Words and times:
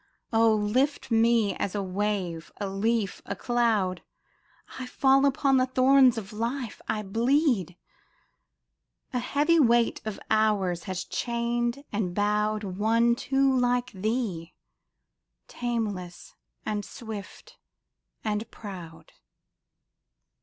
Oh, 0.33 0.55
lift 0.55 1.11
me 1.11 1.55
as 1.57 1.75
a 1.75 1.83
wave, 1.83 2.51
a 2.57 2.67
leaf, 2.67 3.21
a 3.23 3.35
cloud! 3.35 4.01
I 4.79 4.87
fall 4.87 5.27
upon 5.27 5.57
the 5.57 5.67
thorns 5.67 6.17
of 6.17 6.33
life! 6.33 6.81
I 6.87 7.03
bleed! 7.03 7.77
A 9.13 9.19
heavy 9.19 9.59
weight 9.59 10.01
of 10.03 10.19
hours 10.31 10.85
has 10.85 11.03
chained 11.03 11.83
and 11.93 12.15
bowed 12.15 12.63
One 12.63 13.15
too 13.15 13.55
like 13.55 13.91
thee: 13.91 14.55
tameless, 15.47 16.33
and 16.65 16.83
swift, 16.83 17.59
and 18.23 18.49
proud. 18.49 19.11